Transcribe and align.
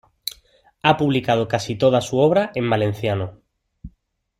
Ha 0.81 0.97
publicado 0.97 1.47
casi 1.47 1.75
toda 1.75 2.01
su 2.01 2.17
obra 2.17 2.51
en 2.55 2.67
valenciano. 2.67 3.39